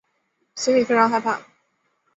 [0.55, 1.39] 心里非常害怕